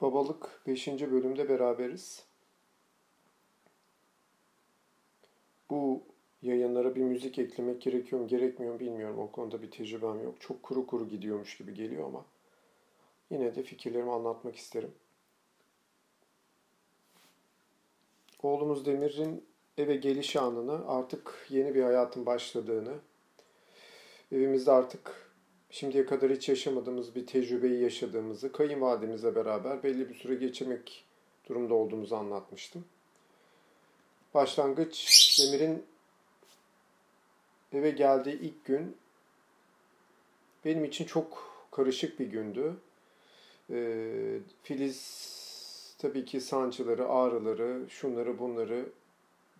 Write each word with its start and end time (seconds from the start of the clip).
Babalık 0.00 0.62
5. 0.66 0.88
bölümde 0.88 1.48
beraberiz. 1.48 2.24
Bu 5.70 6.02
yayınlara 6.42 6.94
bir 6.94 7.02
müzik 7.02 7.38
eklemek 7.38 7.82
gerekiyor 7.82 8.22
mu 8.22 8.28
gerekmiyor 8.28 8.74
mu 8.74 8.80
bilmiyorum. 8.80 9.18
O 9.18 9.32
konuda 9.32 9.62
bir 9.62 9.70
tecrübem 9.70 10.22
yok. 10.22 10.40
Çok 10.40 10.62
kuru 10.62 10.86
kuru 10.86 11.08
gidiyormuş 11.08 11.56
gibi 11.56 11.74
geliyor 11.74 12.06
ama 12.06 12.24
yine 13.30 13.56
de 13.56 13.62
fikirlerimi 13.62 14.12
anlatmak 14.12 14.56
isterim. 14.56 14.94
Oğlumuz 18.42 18.86
Demir'in 18.86 19.44
eve 19.78 19.96
geliş 19.96 20.36
anını 20.36 20.88
artık 20.88 21.46
yeni 21.48 21.74
bir 21.74 21.82
hayatın 21.82 22.26
başladığını, 22.26 22.94
evimizde 24.32 24.72
artık 24.72 25.27
şimdiye 25.70 26.06
kadar 26.06 26.32
hiç 26.32 26.48
yaşamadığımız 26.48 27.14
bir 27.14 27.26
tecrübeyi 27.26 27.82
yaşadığımızı 27.82 28.52
kayınvalidemizle 28.52 29.34
beraber 29.34 29.82
belli 29.82 30.08
bir 30.08 30.14
süre 30.14 30.34
geçirmek 30.34 31.04
durumda 31.48 31.74
olduğumuzu 31.74 32.16
anlatmıştım. 32.16 32.84
Başlangıç 34.34 35.38
Demir'in 35.40 35.84
eve 37.72 37.90
geldiği 37.90 38.40
ilk 38.40 38.64
gün 38.64 38.96
benim 40.64 40.84
için 40.84 41.04
çok 41.04 41.52
karışık 41.70 42.20
bir 42.20 42.26
gündü. 42.26 42.74
Ee, 43.70 44.38
Filiz 44.62 45.96
tabii 45.98 46.24
ki 46.24 46.40
sancıları, 46.40 47.08
ağrıları, 47.08 47.86
şunları 47.88 48.38
bunları 48.38 48.88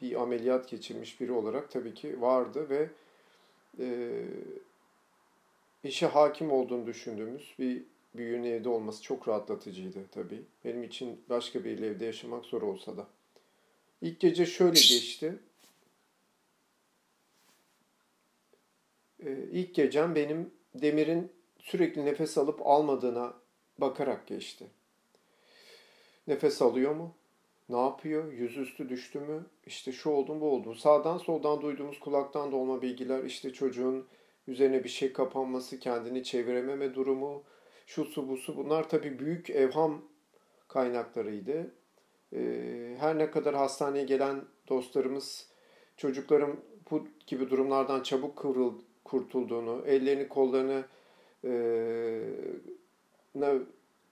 bir 0.03 0.23
ameliyat 0.23 0.69
geçirmiş 0.69 1.21
biri 1.21 1.33
olarak 1.33 1.71
tabii 1.71 1.95
ki 1.95 2.21
vardı 2.21 2.67
ve 2.71 2.89
e, 3.79 4.25
işe 5.85 6.07
hakim 6.07 6.53
olduğunu 6.53 6.87
düşündüğümüz 6.87 7.55
bir 7.59 7.85
büyüğün 8.15 8.45
evde 8.45 8.69
olması 8.69 9.03
çok 9.03 9.29
rahatlatıcıydı 9.29 9.99
tabii. 10.13 10.43
Benim 10.65 10.83
için 10.83 11.21
başka 11.29 11.65
bir 11.65 11.83
evde 11.83 12.05
yaşamak 12.05 12.45
zor 12.45 12.63
olsa 12.63 12.97
da. 12.97 13.07
İlk 14.01 14.21
gece 14.21 14.47
şöyle 14.47 14.81
geçti. 14.81 15.39
Ee, 19.21 19.33
ilk 19.53 19.75
gecem 19.75 20.15
benim 20.15 20.51
Demir'in 20.75 21.33
sürekli 21.59 22.05
nefes 22.05 22.39
alıp 22.39 22.67
almadığına 22.67 23.35
bakarak 23.79 24.27
geçti. 24.27 24.67
Nefes 26.27 26.63
alıyor 26.63 26.95
mu? 26.95 27.15
Ne 27.69 27.81
yapıyor? 27.81 28.33
Yüzüstü 28.33 28.89
düştü 28.89 29.21
mü? 29.21 29.47
İşte 29.67 29.93
şu 29.93 30.11
oldu 30.11 30.35
mu 30.35 30.41
bu 30.41 30.51
oldu 30.51 30.69
mu? 30.69 30.75
Sağdan 30.75 31.19
soldan 31.19 31.63
duyduğumuz 31.63 32.01
kulaktan 32.01 32.53
dolma 32.53 32.83
bilgiler 32.83 33.25
işte 33.25 33.53
çocuğun 33.53 34.07
üzerine 34.49 34.85
bir 34.85 34.89
şey 34.89 35.13
kapanması, 35.13 35.79
kendini 35.79 36.25
çevirememe 36.25 36.95
durumu, 36.95 37.43
şu 37.87 38.05
su 38.05 38.29
bu 38.29 38.37
su 38.37 38.57
bunlar 38.57 38.89
tabii 38.89 39.19
büyük 39.19 39.51
evham 39.51 40.03
kaynaklarıydı. 40.69 41.75
Ee, 42.33 42.97
her 42.99 43.19
ne 43.19 43.31
kadar 43.31 43.55
hastaneye 43.55 44.05
gelen 44.05 44.45
dostlarımız 44.69 45.49
çocukların 45.97 46.57
bu 46.91 47.09
gibi 47.27 47.51
durumlardan 47.51 48.03
çabuk 48.03 48.37
kıvrıl, 48.37 48.75
kurtulduğunu, 49.05 49.85
ellerini 49.87 50.29
kollarını 50.29 50.85
e, 51.45 51.51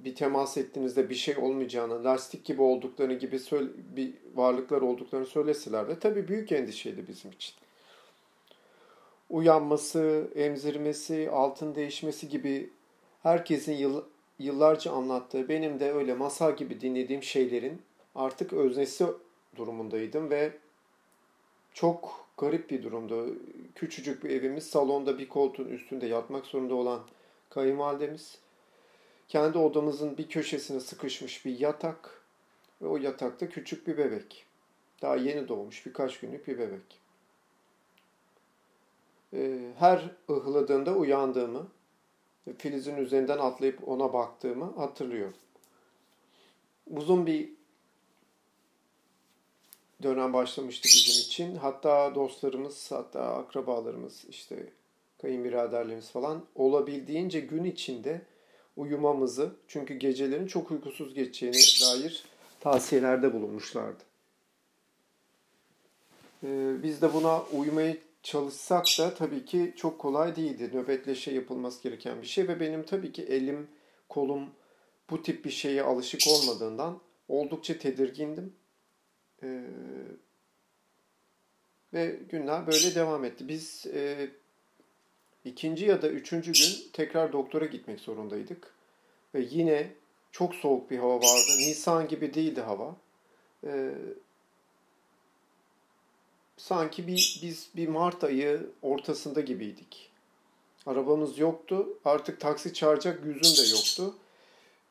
bir 0.00 0.14
temas 0.14 0.56
ettiğinizde 0.56 1.10
bir 1.10 1.14
şey 1.14 1.36
olmayacağını, 1.36 2.04
lastik 2.04 2.44
gibi 2.44 2.62
olduklarını 2.62 3.14
gibi 3.14 3.38
söyle, 3.38 3.68
bir 3.96 4.14
varlıklar 4.34 4.80
olduklarını 4.80 5.26
söyleseler 5.26 5.88
de 5.88 5.98
tabii 5.98 6.28
büyük 6.28 6.52
endişeydi 6.52 7.08
bizim 7.08 7.30
için 7.30 7.54
uyanması, 9.30 10.30
emzirmesi, 10.34 11.30
altın 11.30 11.74
değişmesi 11.74 12.28
gibi 12.28 12.70
herkesin 13.22 13.72
yıl, 13.72 14.04
yıllarca 14.38 14.92
anlattığı, 14.92 15.48
benim 15.48 15.80
de 15.80 15.92
öyle 15.92 16.14
masal 16.14 16.56
gibi 16.56 16.80
dinlediğim 16.80 17.22
şeylerin 17.22 17.82
artık 18.14 18.52
öznesi 18.52 19.06
durumundaydım 19.56 20.30
ve 20.30 20.52
çok 21.72 22.26
garip 22.36 22.70
bir 22.70 22.82
durumdu. 22.82 23.36
Küçücük 23.74 24.24
bir 24.24 24.30
evimiz, 24.30 24.66
salonda 24.66 25.18
bir 25.18 25.28
koltuğun 25.28 25.68
üstünde 25.68 26.06
yatmak 26.06 26.46
zorunda 26.46 26.74
olan 26.74 27.00
kayınvalidemiz, 27.50 28.38
kendi 29.28 29.58
odamızın 29.58 30.18
bir 30.18 30.28
köşesine 30.28 30.80
sıkışmış 30.80 31.44
bir 31.44 31.58
yatak 31.58 32.22
ve 32.82 32.86
o 32.86 32.96
yatakta 32.96 33.48
küçük 33.48 33.86
bir 33.86 33.98
bebek. 33.98 34.44
Daha 35.02 35.16
yeni 35.16 35.48
doğmuş 35.48 35.86
birkaç 35.86 36.20
günlük 36.20 36.48
bir 36.48 36.58
bebek. 36.58 37.05
Ee, 39.32 39.58
her 39.78 40.10
ıhladığında 40.30 40.94
uyandığımı, 40.94 41.68
Filiz'in 42.58 42.96
üzerinden 42.96 43.38
atlayıp 43.38 43.88
ona 43.88 44.12
baktığımı 44.12 44.76
hatırlıyorum. 44.76 45.36
Uzun 46.90 47.26
bir 47.26 47.48
dönem 50.02 50.32
başlamıştı 50.32 50.88
bizim 50.88 51.22
için. 51.22 51.56
Hatta 51.56 52.14
dostlarımız, 52.14 52.92
hatta 52.92 53.22
akrabalarımız, 53.22 54.24
işte 54.28 54.72
kayınbiraderlerimiz 55.22 56.10
falan 56.10 56.44
olabildiğince 56.54 57.40
gün 57.40 57.64
içinde 57.64 58.22
uyumamızı, 58.76 59.50
çünkü 59.68 59.94
gecelerin 59.94 60.46
çok 60.46 60.70
uykusuz 60.70 61.14
geçeceğine 61.14 61.56
dair 61.56 62.24
tavsiyelerde 62.60 63.32
bulunmuşlardı. 63.32 64.02
Ee, 66.44 66.74
biz 66.82 67.02
de 67.02 67.14
buna 67.14 67.42
uymayı 67.42 68.05
çalışsak 68.26 68.84
da 68.98 69.14
tabii 69.14 69.44
ki 69.44 69.74
çok 69.76 69.98
kolay 69.98 70.36
değildi. 70.36 70.70
Nöbetleşe 70.74 71.30
yapılması 71.30 71.82
gereken 71.82 72.22
bir 72.22 72.26
şey 72.26 72.48
ve 72.48 72.60
benim 72.60 72.82
tabii 72.82 73.12
ki 73.12 73.22
elim, 73.22 73.68
kolum 74.08 74.50
bu 75.10 75.22
tip 75.22 75.44
bir 75.44 75.50
şeye 75.50 75.82
alışık 75.82 76.20
olmadığından 76.28 77.00
oldukça 77.28 77.78
tedirgindim. 77.78 78.52
Ee, 79.42 79.64
ve 81.92 82.20
günler 82.28 82.66
böyle 82.66 82.94
devam 82.94 83.24
etti. 83.24 83.48
Biz 83.48 83.86
e, 83.86 84.30
ikinci 85.44 85.84
ya 85.84 86.02
da 86.02 86.08
üçüncü 86.08 86.52
gün 86.52 86.92
tekrar 86.92 87.32
doktora 87.32 87.66
gitmek 87.66 88.00
zorundaydık. 88.00 88.74
Ve 89.34 89.46
yine 89.50 89.92
çok 90.32 90.54
soğuk 90.54 90.90
bir 90.90 90.98
hava 90.98 91.16
vardı. 91.16 91.58
Nisan 91.58 92.08
gibi 92.08 92.34
değildi 92.34 92.60
hava. 92.60 92.96
Ee, 93.64 93.94
sanki 96.56 97.06
bir, 97.06 97.40
biz 97.42 97.68
bir 97.76 97.88
Mart 97.88 98.24
ayı 98.24 98.70
ortasında 98.82 99.40
gibiydik. 99.40 100.10
Arabamız 100.86 101.38
yoktu. 101.38 101.98
Artık 102.04 102.40
taksi 102.40 102.74
çağıracak 102.74 103.24
yüzün 103.26 103.64
de 103.64 103.68
yoktu. 103.70 104.14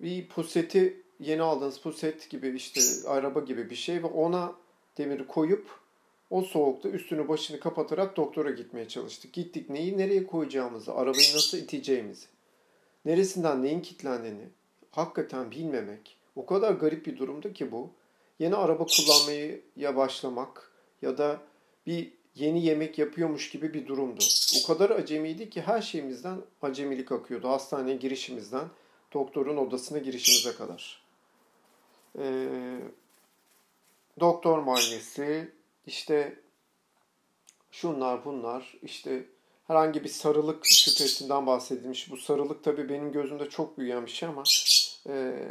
Bir 0.02 0.28
puseti 0.28 1.02
yeni 1.20 1.42
aldığınız 1.42 1.80
puset 1.80 2.30
gibi 2.30 2.50
işte 2.50 2.82
araba 3.08 3.40
gibi 3.40 3.70
bir 3.70 3.76
şey 3.76 4.04
ve 4.04 4.08
ona 4.08 4.54
demiri 4.98 5.28
koyup 5.28 5.86
o 6.30 6.42
soğukta 6.42 6.90
üstünü 6.90 7.28
başını 7.28 7.60
kapatarak 7.60 8.18
doktora 8.18 8.52
gitmeye 8.52 8.88
çalıştık. 8.88 9.34
Gittik 9.34 9.70
neyi 9.70 9.98
nereye 9.98 10.28
koyacağımızı, 10.28 10.94
arabayı 10.94 11.36
nasıl 11.36 11.58
iteceğimizi, 11.58 12.26
neresinden 13.06 13.64
neyin 13.64 13.82
kilitlendiğini 13.82 14.46
hakikaten 14.92 15.52
bilmemek. 15.52 16.18
O 16.36 16.46
kadar 16.46 16.74
garip 16.74 17.06
bir 17.06 17.18
durumda 17.18 17.54
ki 17.54 17.72
bu. 17.72 17.90
Yeni 18.40 18.56
araba 18.56 18.86
kullanmaya 18.86 19.96
başlamak 19.96 20.72
ya 21.02 21.18
da 21.18 21.42
bir 21.88 22.14
yeni 22.36 22.66
yemek 22.66 22.98
yapıyormuş 23.00 23.50
gibi 23.50 23.74
bir 23.74 23.88
durumdu. 23.88 24.24
O 24.64 24.68
kadar 24.68 24.90
acemiydi 24.90 25.50
ki 25.50 25.62
her 25.62 25.82
şeyimizden 25.82 26.38
acemilik 26.62 27.12
akıyordu. 27.12 27.48
Hastaneye 27.48 27.96
girişimizden 27.98 28.68
doktorun 29.14 29.58
odasına 29.58 29.98
girişimize 29.98 30.58
kadar. 30.58 31.06
Ee, 32.20 32.80
doktor 34.20 34.60
muayenesi, 34.60 35.52
işte 35.88 36.40
şunlar 37.72 38.26
bunlar, 38.26 38.78
işte 38.84 39.26
herhangi 39.68 40.04
bir 40.04 40.10
sarılık 40.10 40.66
şüphesinden 40.66 41.48
bahsedilmiş. 41.48 42.12
Bu 42.12 42.18
sarılık 42.18 42.64
tabii 42.64 42.90
benim 42.90 43.12
gözümde 43.12 43.50
çok 43.50 43.78
büyüyen 43.78 44.06
bir 44.06 44.12
şey 44.12 44.30
ama 44.30 44.44
e, 45.10 45.48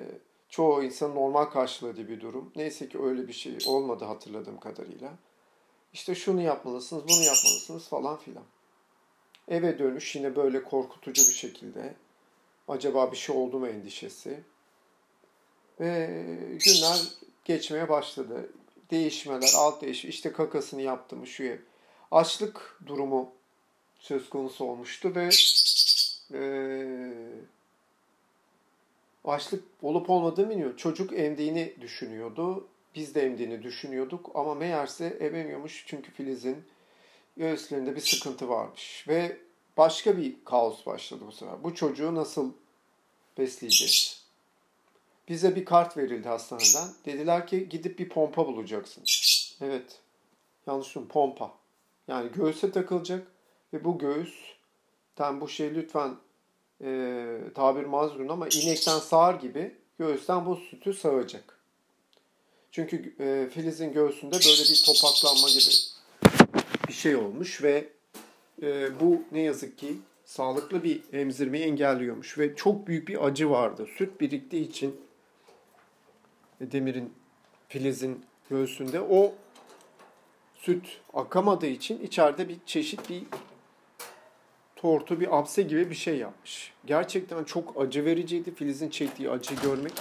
çoğu 0.48 0.82
insanın 0.82 1.14
normal 1.14 1.44
karşıladığı 1.44 2.08
bir 2.08 2.20
durum. 2.20 2.52
Neyse 2.56 2.88
ki 2.88 3.02
öyle 3.02 3.28
bir 3.28 3.32
şey 3.32 3.58
olmadı 3.66 4.04
hatırladığım 4.04 4.60
kadarıyla. 4.60 5.12
İşte 5.94 6.14
şunu 6.14 6.40
yapmalısınız, 6.40 7.02
bunu 7.02 7.22
yapmalısınız 7.22 7.88
falan 7.88 8.16
filan. 8.16 8.44
Eve 9.48 9.78
dönüş 9.78 10.16
yine 10.16 10.36
böyle 10.36 10.62
korkutucu 10.62 11.28
bir 11.28 11.34
şekilde. 11.34 11.94
Acaba 12.68 13.12
bir 13.12 13.16
şey 13.16 13.36
oldu 13.36 13.58
mu 13.58 13.68
endişesi. 13.68 14.40
Ve 15.80 16.06
günler 16.64 17.08
geçmeye 17.44 17.88
başladı. 17.88 18.50
Değişmeler, 18.90 19.52
alt 19.56 19.82
değiş, 19.82 20.04
işte 20.04 20.32
kakasını 20.32 20.82
yaptı 20.82 21.16
mı 21.16 21.26
şu 21.26 21.42
ev. 21.42 21.58
Açlık 22.10 22.80
durumu 22.86 23.32
söz 23.98 24.30
konusu 24.30 24.64
olmuştu 24.64 25.12
ve 25.14 25.28
e, 26.32 26.42
açlık 29.24 29.64
olup 29.82 30.10
olmadığını 30.10 30.50
bilmiyor. 30.50 30.76
Çocuk 30.76 31.12
emdiğini 31.12 31.74
düşünüyordu 31.80 32.68
biz 32.94 33.14
de 33.14 33.22
emdiğini 33.22 33.62
düşünüyorduk 33.62 34.30
ama 34.34 34.54
meğerse 34.54 35.06
ememiyormuş 35.06 35.84
çünkü 35.86 36.12
Filiz'in 36.12 36.64
göğüslerinde 37.36 37.96
bir 37.96 38.00
sıkıntı 38.00 38.48
varmış. 38.48 39.04
Ve 39.08 39.36
başka 39.76 40.16
bir 40.16 40.44
kaos 40.44 40.86
başladı 40.86 41.24
bu 41.26 41.32
sefer. 41.32 41.64
Bu 41.64 41.74
çocuğu 41.74 42.14
nasıl 42.14 42.52
besleyeceğiz? 43.38 44.24
Bize 45.28 45.56
bir 45.56 45.64
kart 45.64 45.96
verildi 45.96 46.28
hastaneden. 46.28 46.88
Dediler 47.04 47.46
ki 47.46 47.68
gidip 47.68 47.98
bir 47.98 48.08
pompa 48.08 48.46
bulacaksınız. 48.46 49.56
Evet. 49.60 50.00
Yanlış 50.66 50.96
mı? 50.96 51.08
Pompa. 51.08 51.54
Yani 52.08 52.32
göğüse 52.32 52.72
takılacak 52.72 53.26
ve 53.72 53.84
bu 53.84 53.98
göğüsten 53.98 55.40
bu 55.40 55.48
şey 55.48 55.74
lütfen 55.74 56.16
e, 56.84 57.38
tabir 57.54 57.84
mazlum 57.84 58.30
ama 58.30 58.48
inekten 58.48 58.98
sağar 58.98 59.34
gibi 59.34 59.74
göğüsten 59.98 60.46
bu 60.46 60.56
sütü 60.56 60.94
sağacak. 60.94 61.53
Çünkü 62.74 63.14
e, 63.20 63.48
Filiz'in 63.50 63.92
göğsünde 63.92 64.34
böyle 64.34 64.62
bir 64.62 64.82
topaklanma 64.86 65.48
gibi 65.48 65.74
bir 66.88 66.92
şey 66.92 67.16
olmuş 67.16 67.62
ve 67.62 67.88
e, 68.62 69.00
bu 69.00 69.22
ne 69.32 69.40
yazık 69.40 69.78
ki 69.78 69.96
sağlıklı 70.24 70.84
bir 70.84 71.02
emzirmeyi 71.12 71.64
engelliyormuş 71.64 72.38
ve 72.38 72.56
çok 72.56 72.86
büyük 72.86 73.08
bir 73.08 73.24
acı 73.24 73.50
vardı. 73.50 73.86
Süt 73.98 74.20
biriktiği 74.20 74.68
için 74.68 75.00
Demir'in 76.60 77.12
Filiz'in 77.68 78.24
göğsünde 78.50 79.00
o 79.00 79.34
süt 80.54 81.00
akamadığı 81.12 81.66
için 81.66 82.02
içeride 82.02 82.48
bir 82.48 82.56
çeşit 82.66 83.10
bir 83.10 83.22
tortu, 84.76 85.20
bir 85.20 85.38
apse 85.38 85.62
gibi 85.62 85.90
bir 85.90 85.94
şey 85.94 86.16
yapmış. 86.16 86.72
Gerçekten 86.86 87.44
çok 87.44 87.80
acı 87.82 88.04
vericiydi 88.04 88.54
Filiz'in 88.54 88.90
çektiği 88.90 89.30
acıyı 89.30 89.60
görmek. 89.60 89.92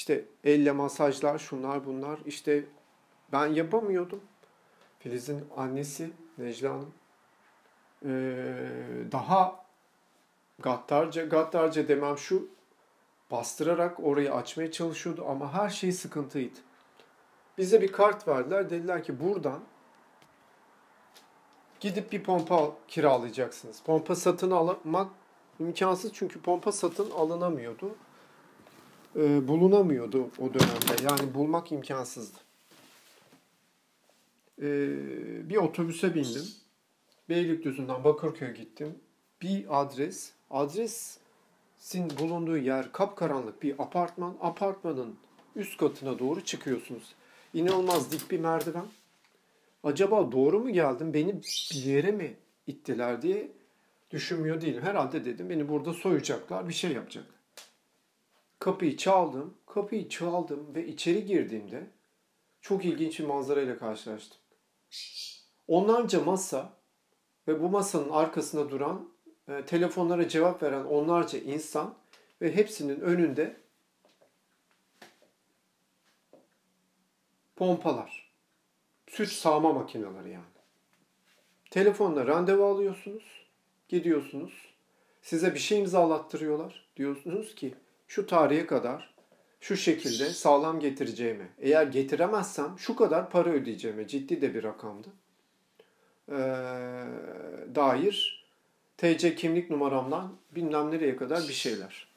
İşte 0.00 0.24
elle 0.44 0.72
masajlar, 0.72 1.38
şunlar 1.38 1.86
bunlar. 1.86 2.18
İşte 2.26 2.64
ben 3.32 3.46
yapamıyordum. 3.46 4.20
Filiz'in 4.98 5.44
annesi 5.56 6.10
Necla 6.38 6.70
Hanım 6.70 6.92
daha 9.12 9.64
gaddarca, 10.58 11.24
gaddarca 11.24 11.88
demem 11.88 12.18
şu 12.18 12.48
bastırarak 13.30 14.00
orayı 14.00 14.34
açmaya 14.34 14.72
çalışıyordu 14.72 15.24
ama 15.28 15.52
her 15.52 15.68
şey 15.68 15.92
sıkıntıydı. 15.92 16.58
Bize 17.58 17.82
bir 17.82 17.92
kart 17.92 18.28
verdiler. 18.28 18.70
Dediler 18.70 19.04
ki 19.04 19.20
buradan 19.20 19.60
gidip 21.80 22.12
bir 22.12 22.22
pompa 22.22 22.72
kiralayacaksınız. 22.88 23.80
Pompa 23.80 24.14
satın 24.14 24.50
almak 24.50 25.10
imkansız 25.58 26.12
çünkü 26.14 26.42
pompa 26.42 26.72
satın 26.72 27.10
alınamıyordu. 27.10 27.96
Ee, 29.16 29.48
bulunamıyordu 29.48 30.30
o 30.38 30.54
dönemde. 30.54 31.02
Yani 31.04 31.34
bulmak 31.34 31.72
imkansızdı. 31.72 32.38
Ee, 34.58 35.48
bir 35.48 35.56
otobüse 35.56 36.14
bindim. 36.14 36.44
Beylikdüzü'nden 37.28 38.04
Bakırköy'e 38.04 38.52
gittim. 38.52 38.94
Bir 39.42 39.80
adres. 39.80 40.32
Adresin 40.50 42.10
bulunduğu 42.18 42.56
yer 42.56 42.92
kapkaranlık 42.92 43.62
bir 43.62 43.82
apartman. 43.82 44.36
Apartmanın 44.40 45.16
üst 45.56 45.76
katına 45.76 46.18
doğru 46.18 46.44
çıkıyorsunuz. 46.44 47.14
İnanılmaz 47.54 48.12
dik 48.12 48.30
bir 48.30 48.40
merdiven. 48.40 48.86
Acaba 49.84 50.32
doğru 50.32 50.60
mu 50.60 50.70
geldim? 50.70 51.14
Beni 51.14 51.34
bir 51.72 51.84
yere 51.84 52.10
mi 52.10 52.36
ittiler 52.66 53.22
diye 53.22 53.52
düşünmüyor 54.10 54.60
değilim. 54.60 54.82
Herhalde 54.82 55.24
dedim 55.24 55.50
beni 55.50 55.68
burada 55.68 55.92
soyacaklar, 55.92 56.68
bir 56.68 56.74
şey 56.74 56.92
yapacaklar. 56.92 57.39
Kapıyı 58.60 58.96
çaldım, 58.96 59.54
kapıyı 59.66 60.08
çaldım 60.08 60.74
ve 60.74 60.86
içeri 60.86 61.24
girdiğimde 61.24 61.86
çok 62.60 62.84
ilginç 62.84 63.20
bir 63.20 63.24
manzarayla 63.24 63.78
karşılaştım. 63.78 64.38
Onlarca 65.68 66.24
masa 66.24 66.72
ve 67.48 67.62
bu 67.62 67.68
masanın 67.68 68.10
arkasında 68.10 68.70
duran, 68.70 69.08
e, 69.48 69.64
telefonlara 69.64 70.28
cevap 70.28 70.62
veren 70.62 70.84
onlarca 70.84 71.38
insan 71.38 71.94
ve 72.42 72.56
hepsinin 72.56 73.00
önünde 73.00 73.56
pompalar. 77.56 78.32
Süt 79.06 79.28
sağma 79.28 79.72
makineleri 79.72 80.30
yani. 80.30 80.44
Telefonla 81.70 82.26
randevu 82.26 82.64
alıyorsunuz, 82.64 83.46
gidiyorsunuz. 83.88 84.74
Size 85.22 85.54
bir 85.54 85.58
şey 85.58 85.78
imzalattırıyorlar. 85.78 86.88
Diyorsunuz 86.96 87.54
ki 87.54 87.74
şu 88.10 88.26
tarihe 88.26 88.66
kadar 88.66 89.14
şu 89.60 89.76
şekilde 89.76 90.30
sağlam 90.30 90.80
getireceğime, 90.80 91.48
eğer 91.58 91.86
getiremezsem 91.86 92.78
şu 92.78 92.96
kadar 92.96 93.30
para 93.30 93.50
ödeyeceğime 93.50 94.08
ciddi 94.08 94.40
de 94.40 94.54
bir 94.54 94.62
rakamdı. 94.62 95.08
Ee, 96.28 96.34
dair 97.74 98.46
TC 98.96 99.34
kimlik 99.34 99.70
numaramdan 99.70 100.32
bilmem 100.54 100.90
nereye 100.90 101.16
kadar 101.16 101.38
bir 101.48 101.52
şeyler. 101.52 102.08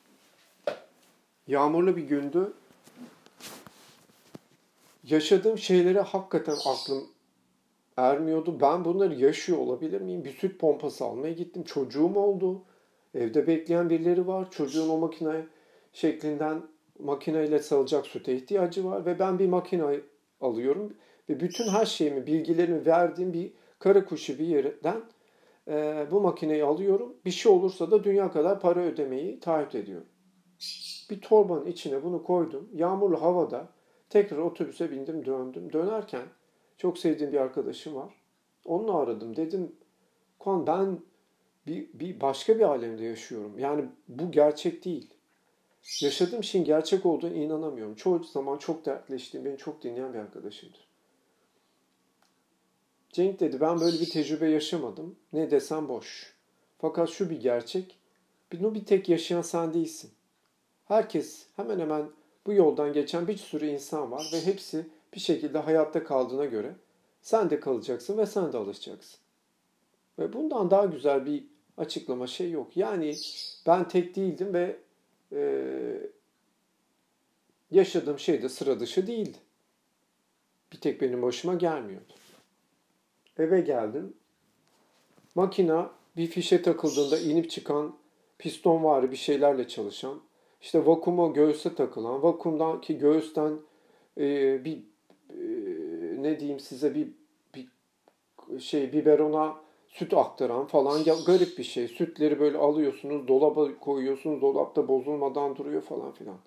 Yağmurlu 1.47 1.97
bir 1.97 2.03
gündü 2.03 2.53
yaşadığım 5.03 5.57
şeylere 5.57 6.01
hakikaten 6.01 6.57
aklım 6.65 7.07
ermiyordu. 7.97 8.61
Ben 8.61 8.85
bunları 8.85 9.15
yaşıyor 9.15 9.57
olabilir 9.57 10.01
miyim? 10.01 10.25
Bir 10.25 10.33
süt 10.33 10.59
pompası 10.59 11.05
almaya 11.05 11.33
gittim. 11.33 11.63
Çocuğum 11.63 12.15
oldu. 12.15 12.61
Evde 13.15 13.47
bekleyen 13.47 13.89
birileri 13.89 14.27
var. 14.27 14.51
Çocuğun 14.51 14.89
o 14.89 14.97
makine 14.97 15.45
şeklinden 15.93 16.61
makineyle 16.99 17.59
salacak 17.59 18.07
süte 18.07 18.35
ihtiyacı 18.35 18.85
var. 18.85 19.05
Ve 19.05 19.19
ben 19.19 19.39
bir 19.39 19.47
makine 19.47 19.99
alıyorum. 20.41 20.93
Ve 21.29 21.39
bütün 21.39 21.67
her 21.67 21.85
şeyimi, 21.85 22.27
bilgilerimi 22.27 22.85
verdiğim 22.85 23.33
bir 23.33 23.53
kara 23.79 24.05
kuşu 24.05 24.39
bir 24.39 24.47
yerden 24.47 25.01
e, 25.67 26.07
bu 26.11 26.21
makineyi 26.21 26.63
alıyorum. 26.63 27.15
Bir 27.25 27.31
şey 27.31 27.51
olursa 27.51 27.91
da 27.91 28.03
dünya 28.03 28.31
kadar 28.31 28.59
para 28.59 28.79
ödemeyi 28.79 29.39
taahhüt 29.39 29.75
ediyorum. 29.75 30.07
Bir 31.09 31.21
torbanın 31.21 31.65
içine 31.65 32.03
bunu 32.03 32.23
koydum. 32.23 32.69
Yağmurlu 32.73 33.21
havada 33.21 33.69
Tekrar 34.13 34.37
otobüse 34.37 34.91
bindim 34.91 35.25
döndüm. 35.25 35.73
Dönerken 35.73 36.25
çok 36.77 36.97
sevdiğim 36.97 37.33
bir 37.33 37.37
arkadaşım 37.37 37.95
var. 37.95 38.13
Onunla 38.65 38.97
aradım. 38.97 39.35
Dedim 39.35 39.75
Kuan 40.39 40.67
ben 40.67 40.99
bir, 41.67 41.87
bir 41.93 42.21
başka 42.21 42.55
bir 42.55 42.63
alemde 42.63 43.03
yaşıyorum. 43.03 43.59
Yani 43.59 43.85
bu 44.07 44.31
gerçek 44.31 44.85
değil. 44.85 45.13
Yaşadığım 46.01 46.43
şeyin 46.43 46.65
gerçek 46.65 47.05
olduğunu 47.05 47.33
inanamıyorum. 47.33 47.95
Çoğu 47.95 48.23
zaman 48.23 48.57
çok 48.57 48.85
dertleştiğim, 48.85 49.45
beni 49.45 49.57
çok 49.57 49.83
dinleyen 49.83 50.13
bir 50.13 50.19
arkadaşımdır. 50.19 50.87
Cenk 53.09 53.39
dedi 53.39 53.61
ben 53.61 53.79
böyle 53.79 53.99
bir 53.99 54.09
tecrübe 54.09 54.49
yaşamadım. 54.49 55.15
Ne 55.33 55.51
desem 55.51 55.89
boş. 55.89 56.33
Fakat 56.77 57.09
şu 57.09 57.29
bir 57.29 57.41
gerçek. 57.41 57.97
Bunu 58.51 58.75
bir 58.75 58.85
tek 58.85 59.09
yaşayan 59.09 59.41
sen 59.41 59.73
değilsin. 59.73 60.11
Herkes 60.85 61.45
hemen 61.55 61.79
hemen 61.79 62.09
bu 62.45 62.53
yoldan 62.53 62.93
geçen 62.93 63.27
bir 63.27 63.37
sürü 63.37 63.67
insan 63.67 64.11
var 64.11 64.29
ve 64.33 64.45
hepsi 64.45 64.87
bir 65.13 65.19
şekilde 65.19 65.57
hayatta 65.57 66.03
kaldığına 66.03 66.45
göre 66.45 66.75
sen 67.21 67.49
de 67.49 67.59
kalacaksın 67.59 68.17
ve 68.17 68.25
sen 68.25 68.53
de 68.53 68.57
alışacaksın. 68.57 69.19
Ve 70.19 70.33
bundan 70.33 70.71
daha 70.71 70.85
güzel 70.85 71.25
bir 71.25 71.43
açıklama 71.77 72.27
şey 72.27 72.51
yok. 72.51 72.77
Yani 72.77 73.15
ben 73.65 73.87
tek 73.87 74.15
değildim 74.15 74.53
ve 74.53 74.77
e, 75.35 76.11
yaşadığım 77.71 78.19
şey 78.19 78.41
de 78.41 78.49
sıra 78.49 78.79
dışı 78.79 79.07
değildi. 79.07 79.37
Bir 80.71 80.77
tek 80.77 81.01
benim 81.01 81.21
başıma 81.21 81.53
gelmiyordu. 81.53 82.13
Eve 83.37 83.61
geldim. 83.61 84.13
Makina 85.35 85.91
bir 86.17 86.27
fişe 86.27 86.61
takıldığında 86.61 87.19
inip 87.19 87.49
çıkan 87.49 87.95
piston 88.39 88.83
var 88.83 89.11
bir 89.11 89.15
şeylerle 89.15 89.67
çalışan 89.67 90.21
işte 90.63 90.85
vakuma 90.85 91.27
göğüse 91.27 91.75
takılan, 91.75 92.23
vakumdaki 92.23 92.97
göğüsten 92.97 93.59
e, 94.17 94.65
bir 94.65 94.77
e, 95.29 95.37
ne 96.23 96.39
diyeyim 96.39 96.59
size 96.59 96.95
bir, 96.95 97.07
bir 97.55 97.67
şey 98.59 98.93
biberona 98.93 99.62
süt 99.93 100.13
aktaran 100.13 100.67
falan 100.67 101.03
garip 101.25 101.57
bir 101.57 101.63
şey. 101.63 101.87
Sütleri 101.87 102.39
böyle 102.39 102.57
alıyorsunuz, 102.57 103.27
dolaba 103.27 103.79
koyuyorsunuz, 103.79 104.41
dolapta 104.41 104.87
bozulmadan 104.87 105.55
duruyor 105.55 105.81
falan 105.81 106.11
filan. 106.11 106.37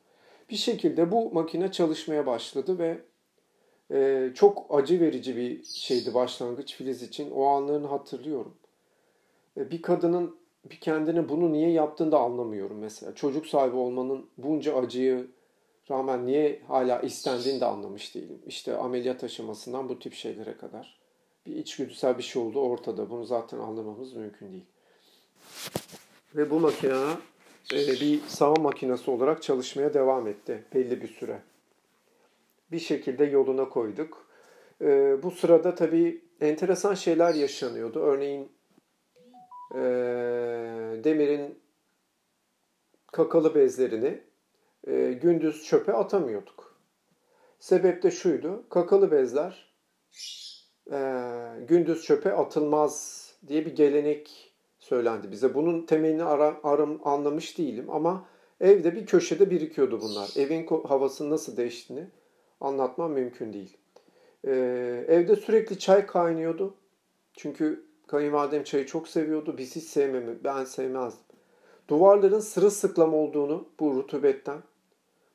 Bir 0.50 0.56
şekilde 0.56 1.10
bu 1.10 1.30
makine 1.32 1.72
çalışmaya 1.72 2.26
başladı 2.26 2.78
ve 2.78 2.98
e, 3.90 4.30
çok 4.34 4.66
acı 4.70 5.00
verici 5.00 5.36
bir 5.36 5.64
şeydi 5.64 6.14
başlangıç 6.14 6.74
Filiz 6.74 7.02
için. 7.02 7.30
O 7.30 7.46
anlarını 7.46 7.86
hatırlıyorum. 7.86 8.54
E, 9.56 9.70
bir 9.70 9.82
kadının 9.82 10.36
bir 10.70 10.80
kendine 10.80 11.28
bunu 11.28 11.52
niye 11.52 11.70
yaptığını 11.70 12.12
da 12.12 12.18
anlamıyorum 12.18 12.78
mesela. 12.78 13.14
Çocuk 13.14 13.46
sahibi 13.46 13.76
olmanın 13.76 14.26
bunca 14.38 14.76
acıyı 14.76 15.26
rağmen 15.90 16.26
niye 16.26 16.62
hala 16.68 17.00
istendiğini 17.00 17.60
de 17.60 17.64
anlamış 17.64 18.14
değilim. 18.14 18.42
İşte 18.46 18.76
ameliyat 18.76 19.24
aşamasından 19.24 19.88
bu 19.88 19.98
tip 19.98 20.14
şeylere 20.14 20.56
kadar. 20.56 21.05
Bir 21.46 21.56
içgüdüsel 21.56 22.18
bir 22.18 22.22
şey 22.22 22.42
oldu 22.42 22.60
ortada. 22.60 23.10
Bunu 23.10 23.24
zaten 23.24 23.58
anlamamız 23.58 24.12
mümkün 24.14 24.52
değil. 24.52 24.66
Ve 26.34 26.50
bu 26.50 26.60
makine 26.60 27.16
e, 27.72 27.76
bir 27.76 28.20
sağım 28.26 28.62
makinesi 28.62 29.10
olarak 29.10 29.42
çalışmaya 29.42 29.94
devam 29.94 30.26
etti 30.26 30.64
belli 30.74 31.02
bir 31.02 31.08
süre. 31.08 31.42
Bir 32.72 32.78
şekilde 32.78 33.24
yoluna 33.24 33.68
koyduk. 33.68 34.26
E, 34.80 35.22
bu 35.22 35.30
sırada 35.30 35.74
tabii 35.74 36.24
enteresan 36.40 36.94
şeyler 36.94 37.34
yaşanıyordu. 37.34 37.98
Örneğin 37.98 38.52
e, 39.74 39.80
demirin 41.04 41.58
kakalı 43.12 43.54
bezlerini 43.54 44.20
e, 44.86 45.12
gündüz 45.22 45.64
çöpe 45.64 45.92
atamıyorduk. 45.92 46.76
Sebep 47.58 48.02
de 48.02 48.10
şuydu. 48.10 48.64
Kakalı 48.70 49.10
bezler 49.10 49.72
e, 50.92 50.98
gündüz 51.68 52.02
çöpe 52.02 52.32
atılmaz 52.32 53.26
diye 53.48 53.66
bir 53.66 53.76
gelenek 53.76 54.52
söylendi 54.78 55.30
bize. 55.30 55.54
Bunun 55.54 55.86
temelini 55.86 56.24
ara, 56.24 56.56
aram, 56.62 57.00
anlamış 57.04 57.58
değilim 57.58 57.90
ama 57.90 58.26
evde 58.60 58.94
bir 58.94 59.06
köşede 59.06 59.50
birikiyordu 59.50 60.00
bunlar. 60.00 60.30
Evin 60.36 60.66
havasının 60.66 61.30
nasıl 61.30 61.56
değiştiğini 61.56 62.04
anlatmam 62.60 63.12
mümkün 63.12 63.52
değil. 63.52 63.76
Ee, 64.44 65.04
evde 65.08 65.36
sürekli 65.36 65.78
çay 65.78 66.06
kaynıyordu. 66.06 66.74
Çünkü 67.32 67.84
kayınvalidem 68.06 68.64
çayı 68.64 68.86
çok 68.86 69.08
seviyordu. 69.08 69.54
Biz 69.58 69.76
hiç 69.76 69.84
sevmemi, 69.84 70.44
ben 70.44 70.64
sevmezdim. 70.64 71.26
Duvarların 71.88 72.40
sırılsıklam 72.40 73.14
olduğunu 73.14 73.68
bu 73.80 73.94
rutubetten, 73.94 74.58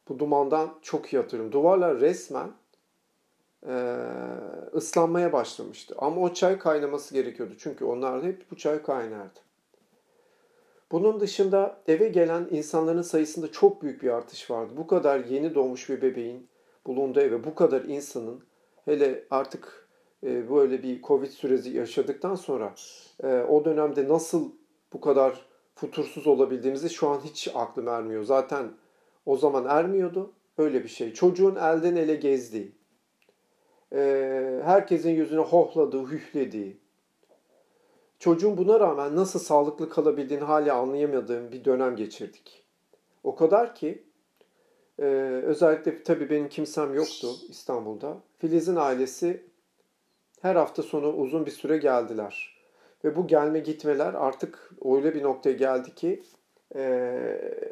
bu 0.09 0.19
dumandan 0.19 0.69
çok 0.81 1.13
iyi 1.13 1.17
hatırlıyorum. 1.17 1.51
Duvarlar 1.51 1.99
resmen 1.99 2.51
e, 3.67 3.97
ıslanmaya 4.75 5.33
başlamıştı. 5.33 5.95
Ama 5.97 6.21
o 6.21 6.33
çay 6.33 6.59
kaynaması 6.59 7.13
gerekiyordu. 7.13 7.53
Çünkü 7.59 7.85
onlar 7.85 8.23
hep 8.23 8.51
bu 8.51 8.57
çay 8.57 8.81
kaynardı. 8.81 9.39
Bunun 10.91 11.19
dışında 11.19 11.81
eve 11.87 12.07
gelen 12.07 12.47
insanların 12.51 13.01
sayısında 13.01 13.51
çok 13.51 13.81
büyük 13.81 14.03
bir 14.03 14.09
artış 14.09 14.51
vardı. 14.51 14.73
Bu 14.77 14.87
kadar 14.87 15.25
yeni 15.25 15.55
doğmuş 15.55 15.89
bir 15.89 16.01
bebeğin 16.01 16.47
bulunduğu 16.85 17.19
eve 17.19 17.43
bu 17.43 17.55
kadar 17.55 17.81
insanın 17.81 18.43
hele 18.85 19.23
artık 19.29 19.87
e, 20.23 20.49
böyle 20.49 20.83
bir 20.83 21.01
Covid 21.01 21.29
süreci 21.29 21.69
yaşadıktan 21.69 22.35
sonra 22.35 22.73
e, 23.23 23.27
o 23.27 23.65
dönemde 23.65 24.07
nasıl 24.07 24.51
bu 24.93 25.01
kadar 25.01 25.45
futursuz 25.75 26.27
olabildiğimizi 26.27 26.89
şu 26.89 27.09
an 27.09 27.19
hiç 27.19 27.47
aklım 27.55 27.87
ermiyor. 27.87 28.23
Zaten 28.23 28.71
o 29.25 29.37
zaman 29.37 29.65
ermiyordu. 29.65 30.31
Öyle 30.57 30.83
bir 30.83 30.89
şey. 30.89 31.13
Çocuğun 31.13 31.55
elden 31.55 31.95
ele 31.95 32.15
gezdiği, 32.15 32.71
herkesin 34.63 35.09
yüzüne 35.09 35.41
hohladığı, 35.41 36.07
hühlediği, 36.07 36.77
çocuğun 38.19 38.57
buna 38.57 38.79
rağmen 38.79 39.15
nasıl 39.15 39.39
sağlıklı 39.39 39.89
kalabildiğini 39.89 40.43
hala 40.43 40.75
anlayamadığım 40.75 41.51
bir 41.51 41.65
dönem 41.65 41.95
geçirdik. 41.95 42.63
O 43.23 43.35
kadar 43.35 43.75
ki 43.75 44.03
e, 44.99 45.05
özellikle 45.45 46.03
tabii 46.03 46.29
benim 46.29 46.49
kimsem 46.49 46.93
yoktu 46.93 47.27
İstanbul'da. 47.49 48.17
Filiz'in 48.39 48.75
ailesi 48.75 49.43
her 50.41 50.55
hafta 50.55 50.83
sonu 50.83 51.13
uzun 51.13 51.45
bir 51.45 51.51
süre 51.51 51.77
geldiler. 51.77 52.57
Ve 53.03 53.15
bu 53.15 53.27
gelme 53.27 53.59
gitmeler 53.59 54.13
artık 54.13 54.71
öyle 54.85 55.15
bir 55.15 55.23
noktaya 55.23 55.55
geldi 55.55 55.95
ki 55.95 56.23
e, 56.75 57.13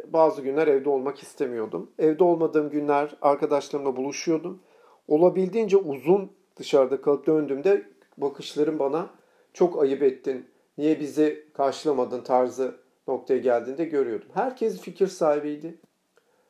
bazı 0.08 0.42
günler 0.42 0.68
evde 0.68 0.90
olmak 0.90 1.24
istemiyordum. 1.24 1.92
Evde 2.00 2.24
olmadığım 2.24 2.70
günler 2.70 3.16
arkadaşlarımla 3.22 3.96
buluşuyordum 3.96 4.62
olabildiğince 5.10 5.78
uzun 5.78 6.32
dışarıda 6.56 7.02
kalıp 7.02 7.28
döndüğümde 7.28 7.90
bakışlarım 8.18 8.80
bana 8.80 9.10
çok 9.54 9.82
ayıp 9.82 10.04
ettin, 10.04 10.48
niye 10.78 11.00
bizi 11.00 11.46
karşılamadın 11.54 12.22
tarzı 12.22 12.76
noktaya 13.08 13.40
geldiğinde 13.40 13.86
görüyordum. 13.86 14.28
Herkes 14.34 14.82
fikir 14.82 15.08
sahibiydi. 15.08 15.78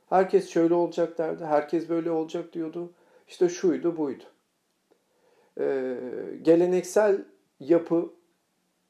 Herkes 0.09 0.49
şöyle 0.49 0.73
olacak 0.73 1.17
derdi, 1.17 1.45
herkes 1.45 1.89
böyle 1.89 2.11
olacak 2.11 2.53
diyordu. 2.53 2.93
İşte 3.27 3.49
şuydu 3.49 3.97
buydu. 3.97 4.23
Ee, 5.59 5.97
geleneksel 6.41 7.25
yapı, 7.59 8.13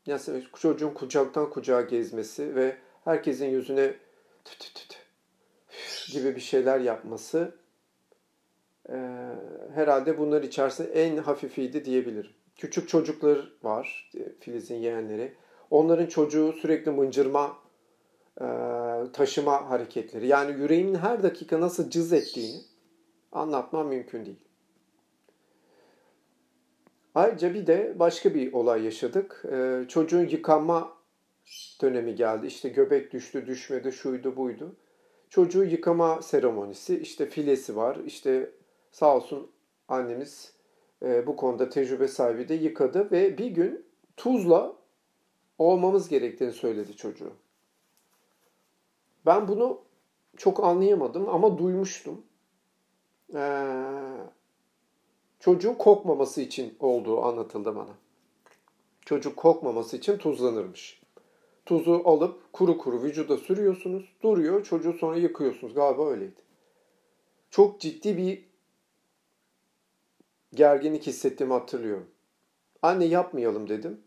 yani 0.05 0.43
çocuğun 0.55 0.93
kucaktan 0.93 1.49
kucağa 1.49 1.81
gezmesi 1.81 2.55
ve 2.55 2.77
herkesin 3.05 3.45
yüzüne 3.45 3.93
tüt 4.45 4.59
tüt 4.59 4.75
tüt 4.75 4.99
gibi 6.13 6.35
bir 6.35 6.41
şeyler 6.41 6.79
yapması 6.79 7.58
ee, 8.91 9.29
herhalde 9.73 10.17
bunlar 10.17 10.43
içerisinde 10.43 10.89
en 10.91 11.17
hafifiydi 11.17 11.85
diyebilirim. 11.85 12.31
Küçük 12.55 12.89
çocuklar 12.89 13.51
var, 13.63 14.11
e, 14.17 14.19
Filiz'in 14.39 14.75
yeğenleri. 14.75 15.33
Onların 15.71 16.05
çocuğu 16.05 16.53
sürekli 16.53 16.91
mıncırma, 16.91 17.57
e, 18.41 18.45
taşıma 19.13 19.69
hareketleri. 19.69 20.27
Yani 20.27 20.61
yüreğimin 20.61 20.95
her 20.95 21.23
dakika 21.23 21.61
nasıl 21.61 21.89
cız 21.89 22.13
ettiğini 22.13 22.61
anlatmam 23.31 23.87
mümkün 23.87 24.25
değil. 24.25 24.39
Ayrıca 27.15 27.53
bir 27.53 27.67
de 27.67 27.95
başka 27.99 28.33
bir 28.33 28.53
olay 28.53 28.83
yaşadık. 28.83 29.43
Ee, 29.51 29.85
çocuğun 29.87 30.27
yıkanma 30.27 30.97
dönemi 31.81 32.15
geldi. 32.15 32.47
İşte 32.47 32.69
göbek 32.69 33.13
düştü, 33.13 33.45
düşmedi, 33.47 33.91
şuydu, 33.91 34.35
buydu. 34.35 34.75
Çocuğu 35.29 35.63
yıkama 35.63 36.21
seremonisi, 36.21 36.99
işte 36.99 37.25
filesi 37.25 37.75
var, 37.75 37.97
işte 38.05 38.49
Sağ 38.91 39.15
olsun 39.15 39.51
annemiz 39.87 40.53
e, 41.03 41.27
bu 41.27 41.35
konuda 41.35 41.69
tecrübe 41.69 42.07
sahibi 42.07 42.49
de 42.49 42.53
yıkadı 42.53 43.11
ve 43.11 43.37
bir 43.37 43.47
gün 43.47 43.85
tuzla 44.17 44.75
olmamız 45.57 46.09
gerektiğini 46.09 46.53
söyledi 46.53 46.95
çocuğu. 46.95 47.33
Ben 49.25 49.47
bunu 49.47 49.81
çok 50.37 50.63
anlayamadım 50.63 51.29
ama 51.29 51.57
duymuştum. 51.57 52.25
Ee, 53.35 53.85
çocuğun 55.39 55.73
kokmaması 55.73 56.41
için 56.41 56.77
olduğu 56.79 57.21
anlatıldı 57.21 57.75
bana. 57.75 57.93
Çocuk 59.05 59.37
kokmaması 59.37 59.97
için 59.97 60.17
tuzlanırmış. 60.17 61.01
Tuzu 61.65 62.01
alıp 62.05 62.53
kuru 62.53 62.77
kuru 62.77 63.03
vücuda 63.03 63.37
sürüyorsunuz. 63.37 64.13
Duruyor. 64.23 64.63
Çocuğu 64.63 64.93
sonra 64.93 65.17
yıkıyorsunuz. 65.17 65.73
Galiba 65.73 66.09
öyleydi. 66.09 66.41
Çok 67.49 67.79
ciddi 67.79 68.17
bir 68.17 68.48
gerginlik 70.53 71.07
hissettiğimi 71.07 71.53
hatırlıyorum. 71.53 72.07
Anne 72.81 73.05
yapmayalım 73.05 73.69
dedim. 73.69 74.01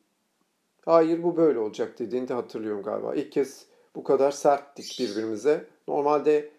Hayır 0.85 1.23
bu 1.23 1.37
böyle 1.37 1.59
olacak 1.59 1.99
dediğini 1.99 2.29
de 2.29 2.35
hatırlıyorum 2.35 2.83
galiba. 2.83 3.15
İlk 3.15 3.33
kez 3.33 3.67
bu 3.97 4.05
kadar 4.05 4.31
serttik 4.31 4.97
birbirimize. 5.01 5.67
Normalde 5.89 6.51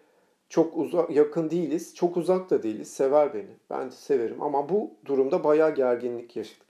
çok 0.48 0.76
uzak, 0.76 1.10
yakın 1.10 1.50
değiliz. 1.50 1.94
Çok 1.94 2.16
uzak 2.16 2.50
da 2.50 2.62
değiliz. 2.62 2.90
Sever 2.90 3.34
beni. 3.34 3.50
Ben 3.70 3.86
de 3.86 3.94
severim. 3.94 4.42
Ama 4.42 4.68
bu 4.68 4.90
durumda 5.04 5.44
bayağı 5.44 5.74
gerginlik 5.74 6.36
yaşadık. 6.36 6.66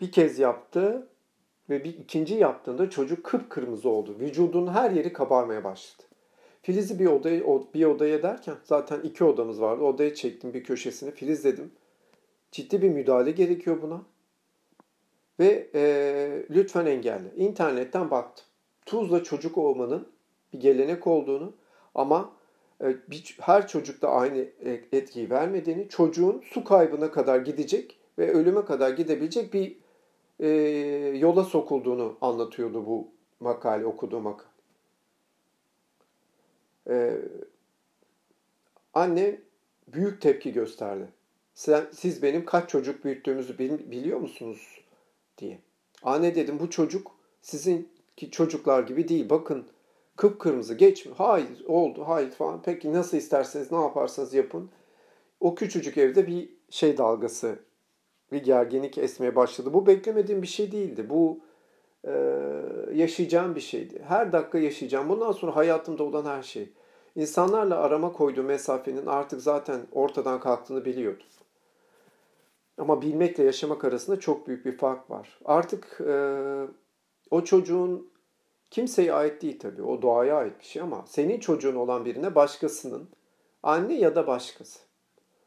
Bir 0.00 0.12
kez 0.12 0.38
yaptı 0.38 1.08
ve 1.70 1.84
bir 1.84 1.98
ikinci 1.98 2.34
yaptığında 2.34 2.90
çocuk 2.90 3.24
kıpkırmızı 3.24 3.88
oldu. 3.88 4.16
Vücudunun 4.20 4.72
her 4.72 4.90
yeri 4.90 5.12
kabarmaya 5.12 5.64
başladı. 5.64 6.08
Filiz'i 6.64 6.98
bir 6.98 7.06
odaya, 7.06 7.42
bir 7.74 7.84
odaya 7.84 8.22
derken 8.22 8.54
zaten 8.64 9.00
iki 9.00 9.24
odamız 9.24 9.60
vardı. 9.60 9.84
Odaya 9.84 10.14
çektim 10.14 10.54
bir 10.54 10.64
köşesini. 10.64 11.10
Filiz 11.10 11.44
dedim. 11.44 11.72
Ciddi 12.52 12.82
bir 12.82 12.88
müdahale 12.88 13.30
gerekiyor 13.30 13.82
buna. 13.82 14.02
Ve 15.40 15.68
e, 15.74 15.82
lütfen 16.50 16.86
engelle. 16.86 17.32
İnternetten 17.36 18.10
baktım. 18.10 18.46
Tuzla 18.86 19.22
çocuk 19.22 19.58
olmanın 19.58 20.08
bir 20.52 20.60
gelenek 20.60 21.06
olduğunu 21.06 21.52
ama 21.94 22.32
e, 22.80 22.96
bir, 23.10 23.36
her 23.40 23.68
çocukta 23.68 24.08
aynı 24.08 24.38
e, 24.38 24.80
etkiyi 24.92 25.30
vermediğini, 25.30 25.88
çocuğun 25.88 26.42
su 26.44 26.64
kaybına 26.64 27.10
kadar 27.10 27.40
gidecek 27.40 27.98
ve 28.18 28.32
ölüme 28.32 28.64
kadar 28.64 28.90
gidebilecek 28.90 29.54
bir 29.54 29.76
e, 30.40 30.48
yola 31.18 31.44
sokulduğunu 31.44 32.16
anlatıyordu 32.20 32.86
bu 32.86 33.08
makale, 33.40 33.86
okuduğum 33.86 34.22
makale. 34.22 34.53
Ee, 36.88 37.18
anne 38.94 39.40
büyük 39.88 40.20
tepki 40.20 40.52
gösterdi. 40.52 41.08
Sen, 41.54 41.86
siz 41.92 42.22
benim 42.22 42.44
kaç 42.44 42.70
çocuk 42.70 43.04
büyüttüğümüzü 43.04 43.58
biliyor 43.58 44.18
musunuz 44.18 44.80
diye. 45.38 45.58
Anne 46.02 46.34
dedim 46.34 46.58
bu 46.58 46.70
çocuk 46.70 47.10
sizin 47.42 47.88
çocuklar 48.30 48.82
gibi 48.82 49.08
değil. 49.08 49.30
Bakın 49.30 49.66
kıpkırmızı 50.16 50.74
geç 50.74 51.06
mi? 51.06 51.12
Hayır 51.16 51.64
oldu 51.66 52.04
hayır 52.06 52.30
falan. 52.30 52.62
Peki 52.62 52.92
nasıl 52.92 53.16
isterseniz 53.16 53.72
ne 53.72 53.78
yaparsanız 53.80 54.34
yapın. 54.34 54.70
O 55.40 55.54
küçücük 55.54 55.98
evde 55.98 56.26
bir 56.26 56.48
şey 56.70 56.98
dalgası, 56.98 57.58
bir 58.32 58.42
gerginlik 58.42 58.98
esmeye 58.98 59.36
başladı. 59.36 59.74
Bu 59.74 59.86
beklemediğim 59.86 60.42
bir 60.42 60.46
şey 60.46 60.72
değildi. 60.72 61.10
Bu 61.10 61.40
e, 62.06 62.12
yaşayacağım 62.94 63.54
bir 63.54 63.60
şeydi. 63.60 64.02
Her 64.08 64.32
dakika 64.32 64.58
yaşayacağım. 64.58 65.08
Bundan 65.08 65.32
sonra 65.32 65.56
hayatımda 65.56 66.02
olan 66.02 66.24
her 66.24 66.42
şey. 66.42 66.72
İnsanlarla 67.16 67.78
arama 67.78 68.12
koyduğu 68.12 68.42
mesafenin 68.42 69.06
artık 69.06 69.42
zaten 69.42 69.80
ortadan 69.92 70.40
kalktığını 70.40 70.84
biliyordum. 70.84 71.26
Ama 72.78 73.02
bilmekle 73.02 73.44
yaşamak 73.44 73.84
arasında 73.84 74.20
çok 74.20 74.46
büyük 74.46 74.64
bir 74.64 74.76
fark 74.76 75.10
var. 75.10 75.38
Artık 75.44 76.00
e, 76.00 76.16
o 77.30 77.44
çocuğun 77.44 78.10
kimseye 78.70 79.12
ait 79.12 79.42
değil 79.42 79.58
tabii. 79.58 79.82
O 79.82 80.02
doğaya 80.02 80.36
ait 80.36 80.60
bir 80.60 80.64
şey 80.64 80.82
ama 80.82 81.04
senin 81.06 81.40
çocuğun 81.40 81.74
olan 81.74 82.04
birine 82.04 82.34
başkasının, 82.34 83.08
anne 83.62 83.94
ya 83.94 84.14
da 84.14 84.26
başkası 84.26 84.78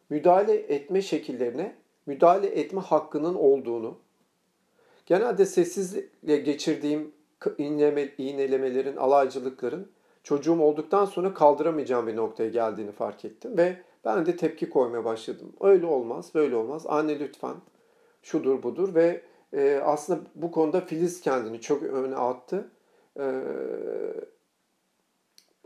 müdahale 0.09 0.53
etme 0.53 1.01
şekillerine 1.01 1.75
müdahale 2.05 2.47
etme 2.47 2.81
hakkının 2.81 3.35
olduğunu, 3.35 3.97
genelde 5.07 5.45
sessizle 5.45 6.37
geçirdiğim 6.37 7.11
iğnelemelerin, 8.17 8.97
alaycılıkların 8.97 9.91
çocuğum 10.23 10.61
olduktan 10.61 11.05
sonra 11.05 11.33
kaldıramayacağım 11.33 12.07
bir 12.07 12.15
noktaya 12.15 12.49
geldiğini 12.49 12.91
fark 12.91 13.25
ettim 13.25 13.57
ve 13.57 13.77
ben 14.05 14.25
de 14.25 14.35
tepki 14.35 14.69
koymaya 14.69 15.05
başladım. 15.05 15.53
Öyle 15.61 15.85
olmaz, 15.85 16.31
böyle 16.35 16.55
olmaz. 16.55 16.85
Anne 16.87 17.19
lütfen 17.19 17.55
şudur 18.21 18.63
budur 18.63 18.95
ve 18.95 19.21
e, 19.53 19.81
aslında 19.83 20.19
bu 20.35 20.51
konuda 20.51 20.81
Filiz 20.81 21.21
kendini 21.21 21.61
çok 21.61 21.83
öne 21.83 22.15
attı. 22.15 22.71
E, 23.19 23.25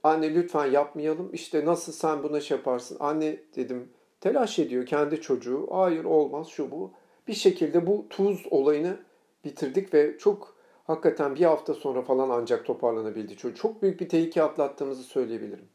anne 0.04 0.36
lütfen 0.36 0.66
yapmayalım. 0.66 1.30
İşte 1.34 1.66
nasıl 1.66 1.92
sen 1.92 2.24
buna 2.24 2.40
şey 2.40 2.58
yaparsın? 2.58 2.98
Anne 3.00 3.40
dedim 3.56 3.90
telaş 4.20 4.60
ediyor 4.60 4.86
kendi 4.86 5.22
çocuğu. 5.22 5.68
Hayır 5.72 6.04
olmaz 6.04 6.48
şu 6.48 6.72
bu. 6.72 6.92
Bir 7.28 7.34
şekilde 7.34 7.88
bu 7.88 8.06
tuz 8.10 8.46
olayını 8.52 8.98
bitirdik 9.46 9.94
ve 9.94 10.18
çok 10.18 10.56
hakikaten 10.88 11.36
bir 11.36 11.46
hafta 11.46 11.74
sonra 11.74 12.02
falan 12.02 12.30
ancak 12.30 12.66
toparlanabildi 12.66 13.38
çocuk. 13.38 13.58
Çok 13.58 13.82
büyük 13.82 14.00
bir 14.00 14.10
tehlike 14.10 14.44
atlattığımızı 14.44 15.04
söyleyebilirim. 15.04 15.68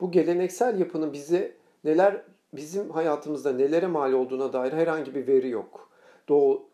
Bu 0.00 0.10
geleneksel 0.10 0.80
yapının 0.80 1.12
bize 1.12 1.52
neler 1.84 2.22
bizim 2.52 2.90
hayatımızda 2.90 3.52
nelere 3.52 3.86
mal 3.86 4.12
olduğuna 4.12 4.52
dair 4.52 4.72
herhangi 4.72 5.14
bir 5.14 5.26
veri 5.26 5.48
yok. 5.48 5.88
Doğu, 6.28 6.68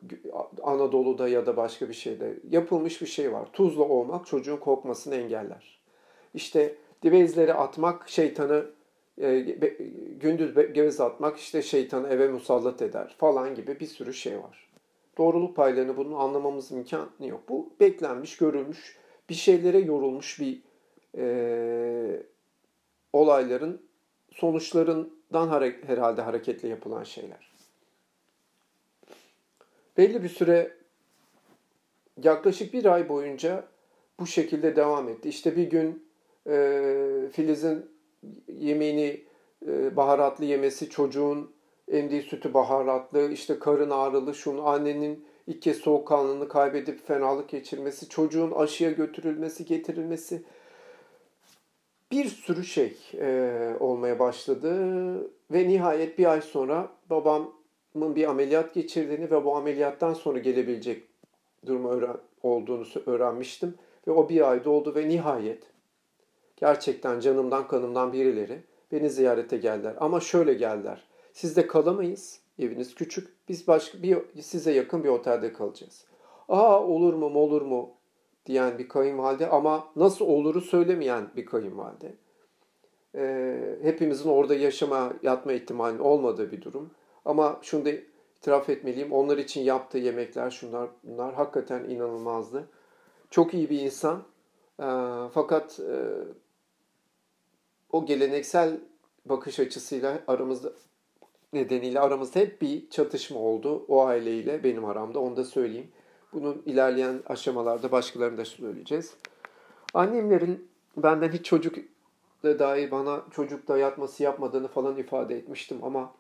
Anadolu'da 0.63 1.29
ya 1.29 1.47
da 1.47 1.57
başka 1.57 1.89
bir 1.89 1.95
şeyde 1.95 2.35
yapılmış 2.51 3.03
bir 3.03 3.07
şey 3.07 3.33
var. 3.33 3.49
Tuzla 3.53 3.83
olmak 3.83 4.27
çocuğun 4.27 4.57
korkmasını 4.57 5.15
engeller. 5.15 5.81
İşte 6.35 6.75
divezleri 7.03 7.55
atmak 7.55 8.09
şeytanı 8.09 8.67
e, 9.21 9.41
gündüz 10.21 10.55
gevez 10.75 11.01
atmak 11.01 11.37
işte 11.37 11.63
şeytanı 11.63 12.09
eve 12.09 12.29
musallat 12.29 12.83
eder 12.83 13.15
falan 13.19 13.55
gibi 13.55 13.81
bir 13.81 13.87
sürü 13.87 14.15
şey 14.15 14.39
var. 14.39 14.72
Doğruluk 15.19 15.57
paylarını 15.57 15.97
bunu 15.97 16.19
anlamamız 16.19 16.73
imkanı 16.73 17.09
yok. 17.27 17.49
Bu 17.49 17.73
beklenmiş, 17.81 18.37
görülmüş, 18.37 18.97
bir 19.29 19.35
şeylere 19.35 19.79
yorulmuş 19.79 20.41
bir 20.41 20.63
e, 21.17 22.23
olayların 23.13 23.83
sonuçlarından 24.31 25.49
hare- 25.49 25.85
herhalde 25.87 26.23
hareketle 26.23 26.69
yapılan 26.69 27.05
şeyler. 27.05 27.53
Belli 29.97 30.23
bir 30.23 30.29
süre 30.29 30.77
yaklaşık 32.23 32.75
bir 32.75 32.85
ay 32.85 33.09
boyunca 33.09 33.65
bu 34.21 34.27
şekilde 34.27 34.77
devam 34.77 35.09
etti. 35.09 35.29
İşte 35.29 35.57
bir 35.57 35.71
gün 35.71 36.09
e, 36.47 37.29
Filiz'in 37.33 37.91
yemeğini 38.49 39.25
e, 39.67 39.97
baharatlı 39.97 40.45
yemesi, 40.45 40.91
çocuğun 40.91 41.53
emdiği 41.89 42.23
sütü 42.23 42.55
baharatlı, 42.55 43.33
işte 43.33 43.59
karın 43.59 43.91
ağrılı, 43.91 44.35
şunu 44.35 44.67
annenin 44.67 45.25
ilk 45.47 45.63
kez 45.63 45.77
soğukkanlılığını 45.77 46.49
kaybedip 46.49 47.07
fenalık 47.07 47.49
geçirmesi, 47.49 48.09
çocuğun 48.09 48.51
aşıya 48.51 48.91
götürülmesi, 48.91 49.65
getirilmesi. 49.65 50.43
Bir 52.11 52.25
sürü 52.25 52.65
şey 52.65 52.97
e, 53.15 53.77
olmaya 53.81 54.19
başladı 54.19 54.73
ve 55.51 55.69
nihayet 55.69 56.19
bir 56.19 56.27
ay 56.27 56.41
sonra 56.41 56.89
babamın 57.11 57.53
bir 57.95 58.31
ameliyat 58.31 58.75
geçirdiğini 58.75 59.31
ve 59.31 59.45
bu 59.45 59.57
ameliyattan 59.57 60.15
sonra 60.15 60.39
gelebilecek 60.39 61.03
durumu 61.67 61.91
öğren, 61.91 62.17
olduğunu 62.43 62.87
öğrenmiştim 63.07 63.75
ve 64.09 64.11
o 64.11 64.29
bir 64.29 64.51
ayda 64.51 64.71
oldu 64.71 64.95
ve 64.95 65.09
nihayet 65.09 65.63
gerçekten 66.57 67.21
canımdan 67.21 67.69
kanımdan 67.69 68.13
birileri 68.13 68.61
beni 68.93 69.11
ziyarete 69.11 69.57
geldiler. 69.57 69.95
Ama 70.01 70.21
şöyle 70.21 70.55
geldiler 70.55 71.12
sizde 71.33 71.67
kalamayız 71.67 72.41
eviniz 72.59 72.95
küçük 72.95 73.49
biz 73.49 73.69
başka 73.69 74.03
bir 74.03 74.43
size 74.43 74.73
yakın 74.73 75.05
bir 75.05 75.09
otelde 75.09 75.53
kalacağız. 75.53 76.05
Aa 76.49 76.81
olur 76.81 77.15
mu 77.15 77.39
olur 77.39 77.63
mu 77.63 77.91
diyen 78.47 78.79
bir 78.79 78.89
kayınvalide 78.89 79.49
ama 79.49 79.89
nasıl 79.97 80.25
oluru 80.25 80.61
söylemeyen 80.61 81.31
bir 81.37 81.47
kayınvalide. 81.47 82.15
Ee, 83.15 83.79
hepimizin 83.83 84.29
orada 84.29 84.55
yaşama, 84.55 85.13
yatma 85.23 85.53
ihtimalinin 85.53 86.01
olmadığı 86.03 86.53
bir 86.53 86.63
durum. 86.63 86.91
Ama 87.25 87.59
şunu 87.63 87.85
da 87.85 87.91
itiraf 88.37 88.69
etmeliyim. 88.69 89.13
Onlar 89.13 89.39
için 89.39 89.61
yaptığı 89.61 89.99
yemekler 89.99 90.51
şunlar 90.51 90.91
bunlar 91.05 91.35
hakikaten 91.35 91.85
inanılmazdı. 91.85 92.69
Çok 93.31 93.55
iyi 93.55 93.71
bir 93.71 93.81
insan. 93.81 94.23
Ee, 94.81 94.85
fakat 95.35 95.81
e, 95.81 95.97
o 97.93 98.07
geleneksel 98.07 98.81
bakış 99.25 99.61
açısıyla 99.61 100.23
aramızda 100.27 100.73
nedeniyle 101.53 102.01
aramızda 102.01 102.41
hep 102.41 102.63
bir 102.63 102.91
çatışma 102.91 103.41
oldu 103.41 103.85
o 103.89 104.05
aileyle 104.05 104.65
benim 104.65 104.85
aramda 104.85 105.19
onu 105.21 105.37
da 105.37 105.45
söyleyeyim. 105.45 105.89
Bunun 106.33 106.63
ilerleyen 106.67 107.21
aşamalarda 107.27 107.93
başkalarını 107.93 108.39
da 108.39 108.45
söyleyeceğiz. 108.45 109.15
Annemlerin 109.95 110.69
benden 110.97 111.29
hiç 111.29 111.47
çocuk 111.47 111.77
dair 112.45 112.91
bana 112.91 113.25
çocukta 113.31 113.79
yatması 113.79 114.23
yapmadığını 114.23 114.69
falan 114.69 114.97
ifade 114.97 115.37
etmiştim 115.37 115.85
ama 115.85 116.13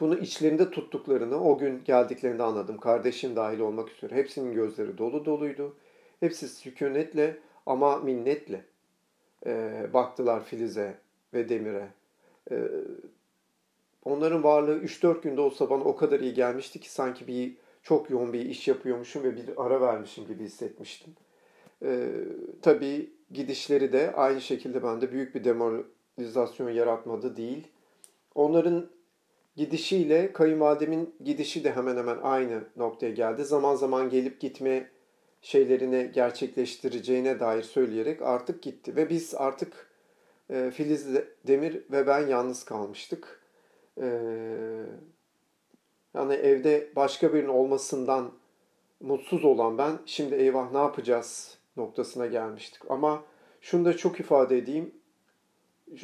bunu 0.00 0.18
içlerinde 0.18 0.70
tuttuklarını 0.70 1.44
o 1.44 1.58
gün 1.58 1.84
geldiklerinde 1.84 2.42
anladım. 2.42 2.78
Kardeşim 2.78 3.36
dahil 3.36 3.60
olmak 3.60 3.90
üzere. 3.90 4.14
Hepsinin 4.14 4.54
gözleri 4.54 4.98
dolu 4.98 5.24
doluydu. 5.24 5.76
Hepsi 6.20 6.48
sükunetle 6.48 7.38
ama 7.66 7.96
minnetle 7.96 8.64
e, 9.46 9.86
baktılar 9.92 10.44
Filiz'e 10.44 10.94
ve 11.34 11.48
Demir'e. 11.48 11.88
E, 12.50 12.56
onların 14.04 14.44
varlığı 14.44 14.78
3-4 14.78 15.22
günde 15.22 15.40
olsa 15.40 15.70
bana 15.70 15.84
o 15.84 15.96
kadar 15.96 16.20
iyi 16.20 16.34
gelmişti 16.34 16.80
ki 16.80 16.92
sanki 16.92 17.26
bir 17.26 17.56
çok 17.82 18.10
yoğun 18.10 18.32
bir 18.32 18.40
iş 18.40 18.68
yapıyormuşum 18.68 19.22
ve 19.22 19.36
bir 19.36 19.44
ara 19.56 19.80
vermişim 19.80 20.26
gibi 20.26 20.44
hissetmiştim. 20.44 21.14
Ee, 21.82 22.08
tabii 22.62 23.12
gidişleri 23.30 23.92
de 23.92 24.12
aynı 24.12 24.40
şekilde 24.40 24.82
bende 24.82 25.12
büyük 25.12 25.34
bir 25.34 25.44
demoralizasyon 25.44 26.70
yaratmadı 26.70 27.36
değil. 27.36 27.68
Onların 28.34 28.90
gidişiyle 29.56 30.32
kayınvalidemin 30.32 31.14
gidişi 31.24 31.64
de 31.64 31.72
hemen 31.72 31.96
hemen 31.96 32.18
aynı 32.22 32.64
noktaya 32.76 33.12
geldi. 33.12 33.44
Zaman 33.44 33.74
zaman 33.74 34.10
gelip 34.10 34.40
gitme 34.40 34.90
şeylerini 35.40 36.10
gerçekleştireceğine 36.14 37.40
dair 37.40 37.62
söyleyerek 37.62 38.22
artık 38.22 38.62
gitti. 38.62 38.96
Ve 38.96 39.10
biz 39.10 39.34
artık 39.34 39.90
e, 40.50 40.70
Filiz 40.70 41.06
Demir 41.46 41.82
ve 41.92 42.06
ben 42.06 42.26
yalnız 42.26 42.64
kalmıştık. 42.64 43.41
E, 44.00 44.06
yani 46.14 46.34
evde 46.34 46.88
başka 46.96 47.34
birinin 47.34 47.48
olmasından 47.48 48.32
mutsuz 49.00 49.44
olan 49.44 49.78
ben 49.78 49.98
şimdi 50.06 50.34
eyvah 50.34 50.72
ne 50.72 50.78
yapacağız 50.78 51.58
noktasına 51.76 52.26
gelmiştik. 52.26 52.82
Ama 52.90 53.24
şunu 53.60 53.84
da 53.84 53.96
çok 53.96 54.20
ifade 54.20 54.58
edeyim, 54.58 54.94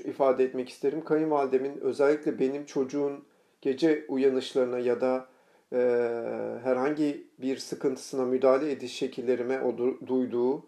ifade 0.05 0.45
etmek 0.45 0.69
isterim. 0.69 1.05
Kayınvalidemin 1.05 1.79
özellikle 1.81 2.39
benim 2.39 2.67
çocuğun 2.67 3.25
gece 3.61 4.05
uyanışlarına 4.09 4.79
ya 4.79 5.01
da 5.01 5.29
e, 5.73 5.79
herhangi 6.63 7.27
bir 7.39 7.57
sıkıntısına 7.57 8.25
müdahale 8.25 8.73
ediş 8.73 8.93
şekillerime 8.93 9.61
o 9.61 9.79
duyduğu 10.07 10.67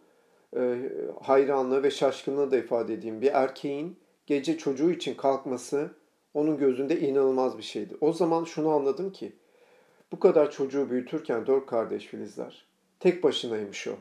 e, 0.57 0.91
hayranlığı 1.23 1.83
ve 1.83 1.91
şaşkınlığı 1.91 2.51
da 2.51 2.57
ifade 2.57 2.95
edeyim. 2.95 3.21
Bir 3.21 3.33
erkeğin 3.33 3.97
gece 4.27 4.59
çocuğu 4.59 4.91
için 4.91 5.15
kalkması 5.15 5.91
onun 6.35 6.59
gözünde 6.59 7.01
inanılmaz 7.01 7.59
bir 7.59 7.63
şeydi. 7.63 7.97
O 8.01 8.13
zaman 8.13 8.45
şunu 8.45 8.71
anladım 8.71 9.13
ki 9.13 9.33
bu 10.13 10.21
kadar 10.21 10.51
çocuğu 10.51 10.91
büyütürken 10.91 11.47
dört 11.47 11.67
kardeş 11.67 12.07
Filizler 12.07 12.67
tek 13.01 13.25
başınaymış 13.25 13.87
o. 13.89 13.93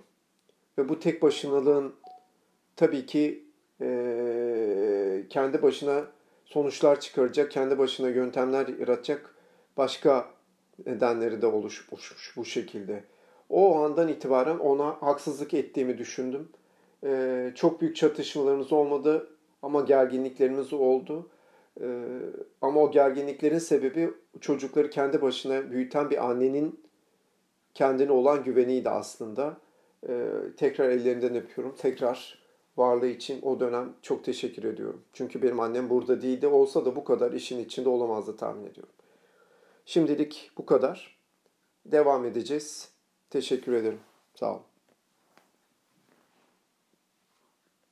Ve 0.77 0.89
bu 0.89 0.99
tek 0.99 1.21
başınalığın 1.21 1.95
tabii 2.75 3.05
ki 3.05 3.43
e, 3.81 5.23
kendi 5.29 5.61
başına 5.61 6.03
sonuçlar 6.45 6.99
çıkaracak, 6.99 7.51
kendi 7.51 7.77
başına 7.77 8.09
yöntemler 8.09 8.67
yaratacak 8.67 9.35
başka 9.77 10.27
nedenleri 10.85 11.41
de 11.41 11.47
oluşmuş 11.47 12.33
bu 12.37 12.45
şekilde. 12.45 13.03
O 13.49 13.75
andan 13.75 14.07
itibaren 14.07 14.57
ona 14.57 14.87
haksızlık 15.01 15.53
ettiğimi 15.53 15.97
düşündüm. 15.97 16.49
E, 17.03 17.51
çok 17.55 17.81
büyük 17.81 17.95
çatışmalarımız 17.95 18.73
olmadı 18.73 19.27
ama 19.61 19.81
gerginliklerimiz 19.81 20.73
oldu. 20.73 21.29
Ee, 21.81 22.19
ama 22.61 22.81
o 22.81 22.91
gerginliklerin 22.91 23.57
sebebi 23.57 24.13
çocukları 24.41 24.89
kendi 24.89 25.21
başına 25.21 25.71
büyüten 25.71 26.09
bir 26.09 26.29
annenin 26.29 26.79
kendine 27.73 28.11
olan 28.11 28.43
güveniydi 28.43 28.89
aslında. 28.89 29.57
Ee, 30.07 30.29
tekrar 30.57 30.89
ellerinden 30.89 31.35
öpüyorum. 31.35 31.75
Tekrar 31.75 32.39
varlığı 32.77 33.07
için 33.07 33.41
o 33.41 33.59
dönem 33.59 33.93
çok 34.01 34.23
teşekkür 34.23 34.63
ediyorum. 34.63 35.01
Çünkü 35.13 35.41
benim 35.41 35.59
annem 35.59 35.89
burada 35.89 36.21
değildi. 36.21 36.47
Olsa 36.47 36.85
da 36.85 36.95
bu 36.95 37.03
kadar 37.03 37.31
işin 37.31 37.59
içinde 37.59 37.89
olamazdı 37.89 38.35
tahmin 38.35 38.65
ediyorum. 38.65 38.93
Şimdilik 39.85 40.51
bu 40.57 40.65
kadar. 40.65 41.19
Devam 41.85 42.25
edeceğiz. 42.25 42.91
Teşekkür 43.29 43.73
ederim. 43.73 43.99
Sağ 44.35 44.51
olun. 44.51 44.68